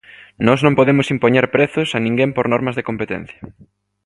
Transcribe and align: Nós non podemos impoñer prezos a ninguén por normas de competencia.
Nós 0.47 0.59
non 0.65 0.77
podemos 0.79 1.07
impoñer 1.15 1.45
prezos 1.55 1.89
a 1.91 1.99
ninguén 2.05 2.31
por 2.35 2.45
normas 2.53 2.75
de 2.77 2.87
competencia. 2.89 3.41